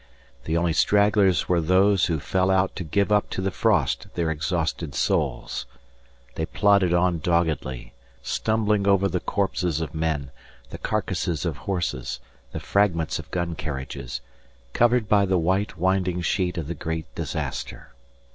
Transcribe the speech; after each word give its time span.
The 0.45 0.57
only 0.57 0.73
stragglers 0.73 1.47
were 1.47 1.61
those 1.61 2.07
who 2.07 2.19
fell 2.19 2.49
out 2.49 2.75
to 2.75 2.83
give 2.83 3.11
up 3.11 3.29
to 3.29 3.39
the 3.39 3.51
frost 3.51 4.07
their 4.15 4.31
exhausted 4.31 4.95
souls. 4.95 5.67
They 6.33 6.47
plodded 6.47 6.91
on 6.91 7.19
doggedly, 7.19 7.93
stumbling 8.23 8.87
over 8.87 9.07
the 9.07 9.19
corpses 9.19 9.79
of 9.79 9.93
men, 9.93 10.31
the 10.71 10.79
carcasses 10.79 11.45
of 11.45 11.57
horses, 11.69 12.19
the 12.51 12.59
fragments 12.59 13.19
of 13.19 13.29
gun 13.29 13.53
carriages, 13.53 14.21
covered 14.73 15.07
by 15.07 15.23
the 15.27 15.37
white 15.37 15.77
winding 15.77 16.21
sheet 16.23 16.57
of 16.57 16.65
the 16.65 16.73
great 16.73 17.13
disaster. 17.13 17.91